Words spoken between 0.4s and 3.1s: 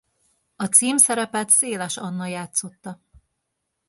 A címszerepet Széles Anna játszotta.